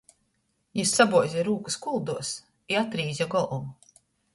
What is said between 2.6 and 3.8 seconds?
i atrīze golvu.